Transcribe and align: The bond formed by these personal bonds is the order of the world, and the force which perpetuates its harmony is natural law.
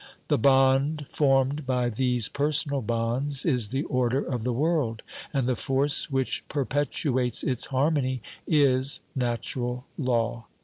The 0.29 0.39
bond 0.39 1.05
formed 1.11 1.67
by 1.67 1.89
these 1.89 2.27
personal 2.27 2.81
bonds 2.81 3.45
is 3.45 3.69
the 3.69 3.83
order 3.83 4.19
of 4.23 4.43
the 4.43 4.51
world, 4.51 5.03
and 5.31 5.47
the 5.47 5.55
force 5.55 6.09
which 6.09 6.43
perpetuates 6.49 7.43
its 7.43 7.67
harmony 7.67 8.23
is 8.47 9.01
natural 9.15 9.85
law. 9.99 10.47